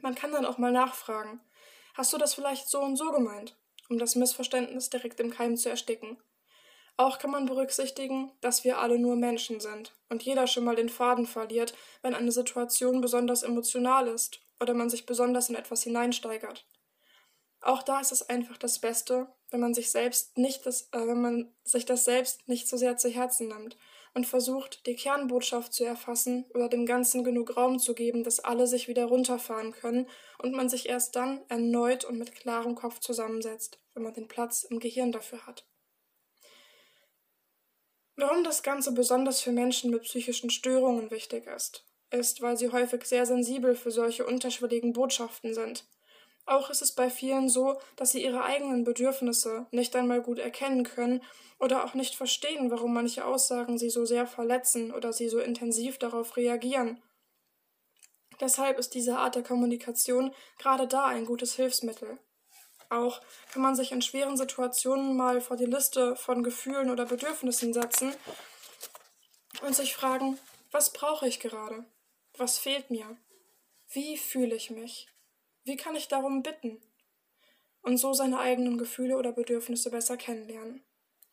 Man 0.00 0.14
kann 0.14 0.32
dann 0.32 0.46
auch 0.46 0.58
mal 0.58 0.72
nachfragen. 0.72 1.40
Hast 1.94 2.12
du 2.12 2.18
das 2.18 2.34
vielleicht 2.34 2.68
so 2.68 2.80
und 2.80 2.96
so 2.96 3.10
gemeint? 3.10 3.56
Um 3.88 3.98
das 3.98 4.14
Missverständnis 4.14 4.90
direkt 4.90 5.18
im 5.20 5.30
Keim 5.30 5.56
zu 5.56 5.68
ersticken. 5.68 6.18
Auch 6.96 7.18
kann 7.18 7.30
man 7.30 7.46
berücksichtigen, 7.46 8.32
dass 8.40 8.64
wir 8.64 8.78
alle 8.78 8.98
nur 8.98 9.16
Menschen 9.16 9.60
sind 9.60 9.94
und 10.08 10.24
jeder 10.24 10.46
schon 10.46 10.64
mal 10.64 10.74
den 10.74 10.88
Faden 10.88 11.26
verliert, 11.26 11.72
wenn 12.02 12.14
eine 12.14 12.32
Situation 12.32 13.00
besonders 13.00 13.44
emotional 13.44 14.08
ist 14.08 14.40
oder 14.60 14.74
man 14.74 14.90
sich 14.90 15.06
besonders 15.06 15.48
in 15.48 15.54
etwas 15.54 15.84
hineinsteigert. 15.84 16.66
Auch 17.60 17.82
da 17.82 18.00
ist 18.00 18.12
es 18.12 18.28
einfach 18.28 18.56
das 18.56 18.80
Beste, 18.80 19.28
wenn 19.50 19.60
man 19.60 19.74
sich 19.74 19.90
selbst 19.90 20.36
nicht 20.38 20.66
das, 20.66 20.88
äh, 20.92 21.06
wenn 21.06 21.22
man 21.22 21.54
sich 21.64 21.84
das 21.84 22.04
selbst 22.04 22.48
nicht 22.48 22.68
so 22.68 22.76
sehr 22.76 22.96
zu 22.96 23.08
Herzen 23.08 23.48
nimmt 23.48 23.76
und 24.14 24.26
versucht, 24.26 24.86
die 24.86 24.96
Kernbotschaft 24.96 25.72
zu 25.72 25.84
erfassen 25.84 26.44
oder 26.54 26.68
dem 26.68 26.86
Ganzen 26.86 27.24
genug 27.24 27.56
Raum 27.56 27.78
zu 27.78 27.94
geben, 27.94 28.24
dass 28.24 28.40
alle 28.40 28.66
sich 28.66 28.88
wieder 28.88 29.06
runterfahren 29.06 29.72
können 29.72 30.08
und 30.38 30.54
man 30.54 30.68
sich 30.68 30.88
erst 30.88 31.16
dann 31.16 31.40
erneut 31.48 32.04
und 32.04 32.18
mit 32.18 32.34
klarem 32.34 32.74
Kopf 32.74 33.00
zusammensetzt, 33.00 33.78
wenn 33.94 34.02
man 34.02 34.14
den 34.14 34.28
Platz 34.28 34.64
im 34.64 34.78
Gehirn 34.78 35.12
dafür 35.12 35.46
hat. 35.46 35.66
Warum 38.16 38.42
das 38.42 38.64
Ganze 38.64 38.92
besonders 38.92 39.40
für 39.40 39.52
Menschen 39.52 39.92
mit 39.92 40.02
psychischen 40.02 40.50
Störungen 40.50 41.12
wichtig 41.12 41.46
ist, 41.46 41.84
ist, 42.10 42.40
weil 42.40 42.56
sie 42.56 42.70
häufig 42.70 43.04
sehr 43.04 43.26
sensibel 43.26 43.76
für 43.76 43.92
solche 43.92 44.26
unterschwelligen 44.26 44.92
Botschaften 44.92 45.54
sind. 45.54 45.86
Auch 46.48 46.70
ist 46.70 46.80
es 46.80 46.92
bei 46.92 47.10
vielen 47.10 47.50
so, 47.50 47.78
dass 47.96 48.12
sie 48.12 48.24
ihre 48.24 48.42
eigenen 48.42 48.82
Bedürfnisse 48.82 49.66
nicht 49.70 49.94
einmal 49.94 50.22
gut 50.22 50.38
erkennen 50.38 50.82
können 50.82 51.22
oder 51.58 51.84
auch 51.84 51.92
nicht 51.92 52.14
verstehen, 52.14 52.70
warum 52.70 52.94
manche 52.94 53.26
Aussagen 53.26 53.76
sie 53.76 53.90
so 53.90 54.06
sehr 54.06 54.26
verletzen 54.26 54.90
oder 54.90 55.12
sie 55.12 55.28
so 55.28 55.40
intensiv 55.40 55.98
darauf 55.98 56.38
reagieren. 56.38 57.02
Deshalb 58.40 58.78
ist 58.78 58.94
diese 58.94 59.18
Art 59.18 59.34
der 59.34 59.42
Kommunikation 59.42 60.34
gerade 60.58 60.86
da 60.86 61.04
ein 61.04 61.26
gutes 61.26 61.54
Hilfsmittel. 61.54 62.18
Auch 62.88 63.20
kann 63.52 63.60
man 63.60 63.76
sich 63.76 63.92
in 63.92 64.00
schweren 64.00 64.38
Situationen 64.38 65.18
mal 65.18 65.42
vor 65.42 65.58
die 65.58 65.66
Liste 65.66 66.16
von 66.16 66.42
Gefühlen 66.42 66.88
oder 66.88 67.04
Bedürfnissen 67.04 67.74
setzen 67.74 68.14
und 69.60 69.76
sich 69.76 69.94
fragen, 69.94 70.38
was 70.70 70.94
brauche 70.94 71.28
ich 71.28 71.40
gerade? 71.40 71.84
Was 72.38 72.58
fehlt 72.58 72.90
mir? 72.90 73.18
Wie 73.92 74.16
fühle 74.16 74.54
ich 74.54 74.70
mich? 74.70 75.08
Wie 75.68 75.76
kann 75.76 75.94
ich 75.94 76.08
darum 76.08 76.42
bitten? 76.42 76.80
und 77.82 77.96
so 77.96 78.12
seine 78.12 78.38
eigenen 78.38 78.78
Gefühle 78.78 79.16
oder 79.16 79.32
Bedürfnisse 79.32 79.90
besser 79.90 80.16
kennenlernen. 80.16 80.84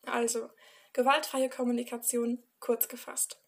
Also, 0.06 0.48
gewaltfreie 0.94 1.50
Kommunikation 1.50 2.42
kurz 2.60 2.88
gefasst. 2.88 3.38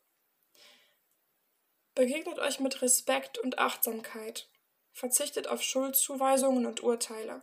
Begegnet 1.95 2.39
euch 2.39 2.61
mit 2.61 2.83
Respekt 2.83 3.39
und 3.39 3.59
Achtsamkeit. 3.59 4.49
Verzichtet 4.93 5.49
auf 5.49 5.63
Schuldzuweisungen 5.63 6.67
und 6.67 6.83
Urteile. 6.83 7.43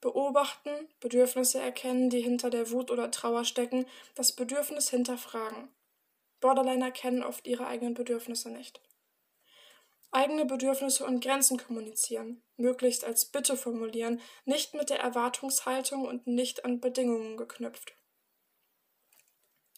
Beobachten, 0.00 0.88
Bedürfnisse 1.00 1.60
erkennen, 1.60 2.10
die 2.10 2.20
hinter 2.20 2.50
der 2.50 2.70
Wut 2.70 2.90
oder 2.90 3.10
Trauer 3.10 3.44
stecken, 3.44 3.86
das 4.14 4.32
Bedürfnis 4.32 4.90
hinterfragen. 4.90 5.68
Borderliner 6.40 6.90
kennen 6.90 7.22
oft 7.22 7.46
ihre 7.46 7.66
eigenen 7.66 7.94
Bedürfnisse 7.94 8.50
nicht. 8.50 8.80
Eigene 10.10 10.46
Bedürfnisse 10.46 11.04
und 11.04 11.22
Grenzen 11.22 11.58
kommunizieren, 11.58 12.42
möglichst 12.56 13.04
als 13.04 13.26
Bitte 13.26 13.56
formulieren, 13.56 14.20
nicht 14.44 14.74
mit 14.74 14.90
der 14.90 15.00
Erwartungshaltung 15.00 16.06
und 16.06 16.26
nicht 16.26 16.64
an 16.64 16.80
Bedingungen 16.80 17.36
geknüpft. 17.36 17.94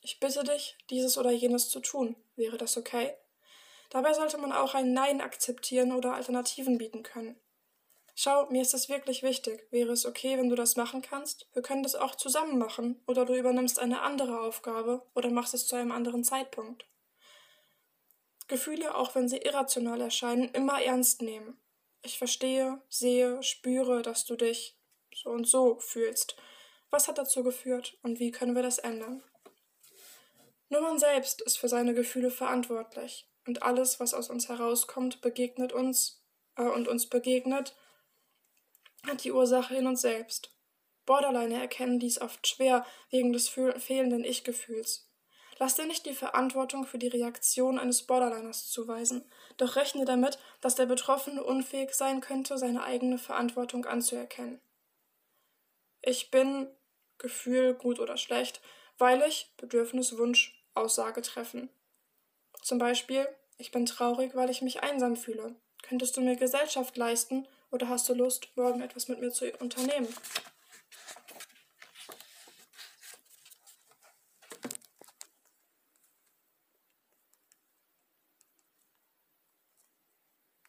Ich 0.03 0.21
bitte 0.21 0.45
dich, 0.45 0.77
dieses 0.91 1.19
oder 1.19 1.31
jenes 1.31 1.71
zu 1.71 1.81
tun. 1.81 2.17
Wäre 2.37 2.57
das 2.57 2.77
okay? 2.77 3.15
Dabei 3.91 4.13
sollte 4.13 4.39
man 4.39 4.53
auch 4.53 4.75
ein 4.75 4.93
Nein 4.93 5.21
akzeptieren 5.21 5.93
oder 5.93 6.15
Alternativen 6.15 6.79
bieten 6.79 7.03
können. 7.03 7.41
Schau, 8.15 8.47
mir 8.51 8.63
ist 8.63 8.75
es 8.75 8.89
wirklich 8.89 9.23
wichtig. 9.23 9.67
Wäre 9.71 9.93
es 9.93 10.05
okay, 10.05 10.37
wenn 10.37 10.49
du 10.49 10.57
das 10.57 10.77
machen 10.77 11.03
kannst? 11.03 11.47
Wir 11.53 11.63
können 11.63 11.85
das 11.85 11.95
auch 11.95 12.17
zusammen 12.17 12.59
machen. 12.59 13.01
Oder 13.07 13.25
du 13.25 13.35
übernimmst 13.35 13.79
eine 13.79 14.03
andere 14.03 14.41
Aufgabe 14.41 15.07
oder 15.15 15.31
machst 15.31 15.55
es 15.55 15.67
zu 15.67 15.77
einem 15.77 15.93
anderen 15.93 16.25
Zeitpunkt. 16.25 16.85
Gefühle, 18.49 18.95
auch 18.95 19.15
wenn 19.15 19.29
sie 19.29 19.39
irrational 19.39 20.01
erscheinen, 20.01 20.49
immer 20.51 20.83
ernst 20.83 21.23
nehmen. 21.23 21.61
Ich 22.03 22.19
verstehe, 22.19 22.81
sehe, 22.89 23.43
spüre, 23.43 24.03
dass 24.03 24.25
du 24.25 24.37
dich 24.37 24.77
so 25.15 25.31
und 25.31 25.47
so 25.47 25.79
fühlst. 25.79 26.37
Was 26.91 27.09
hat 27.09 27.19
dazu 27.19 27.43
geführt 27.43 27.99
und 28.03 28.19
wie 28.19 28.31
können 28.31 28.55
wir 28.55 28.63
das 28.63 28.79
ändern? 28.79 29.23
Nur 30.71 30.81
man 30.81 30.99
selbst 30.99 31.41
ist 31.43 31.59
für 31.59 31.69
seine 31.69 31.95
Gefühle 31.95 32.31
verantwortlich 32.31 33.29
und 33.47 33.63
alles, 33.63 34.01
was 34.01 34.15
aus 34.15 34.31
uns 34.31 34.49
herauskommt, 34.49 35.21
begegnet 35.21 35.73
uns 35.73 36.23
äh, 36.57 36.63
und 36.63 36.89
uns 36.89 37.09
begegnet, 37.09 37.75
hat 39.07 39.25
die 39.25 39.33
Ursache 39.33 39.75
in 39.75 39.87
uns 39.87 40.03
selbst. 40.03 40.55
Borderliner 41.07 41.61
erkennen 41.61 41.99
dies 41.99 42.21
oft 42.21 42.47
schwer 42.47 42.85
wegen 43.11 43.33
des 43.33 43.49
fehlenden 43.49 44.25
Ich-Gefühls. 44.25 45.08
Lass 45.59 45.75
dir 45.75 45.87
nicht 45.87 46.07
die 46.07 46.15
Verantwortung 46.15 46.87
für 46.87 46.99
die 46.99 47.09
Reaktion 47.09 47.79
eines 47.79 48.03
Borderliners 48.03 48.71
zuweisen, 48.71 49.25
doch 49.57 49.75
rechne 49.75 50.05
damit, 50.05 50.39
dass 50.61 50.77
der 50.77 50.87
Betroffene 50.87 51.43
unfähig 51.43 51.95
sein 51.95 52.21
könnte, 52.21 52.59
seine 52.59 52.85
eigene 52.85 53.19
Verantwortung 53.19 53.85
anzuerkennen. 53.85 54.61
Ich 56.01 56.31
bin 56.31 56.69
Gefühl 57.19 57.75
gut 57.75 57.99
oder 57.99 58.17
schlecht, 58.17 58.61
weil 58.99 59.21
ich 59.23 59.53
Bedürfnis, 59.57 60.17
Wunsch, 60.17 60.65
Aussage 60.75 61.23
treffen. 61.23 61.69
Zum 62.63 62.79
Beispiel, 62.79 63.27
ich 63.57 63.73
bin 63.73 63.85
traurig, 63.85 64.37
weil 64.37 64.51
ich 64.51 64.63
mich 64.63 64.85
einsam 64.85 65.17
fühle. 65.17 65.57
Könntest 65.83 66.17
du 66.17 66.21
mir 66.21 66.37
Gesellschaft 66.37 66.97
leisten 66.97 67.49
oder 67.73 67.89
hast 67.89 68.09
du 68.09 68.15
Lust, 68.15 68.49
morgen 68.55 68.81
etwas 68.81 69.09
mit 69.09 69.19
mir 69.21 69.33
zu 69.33 69.51
unternehmen? 69.59 70.09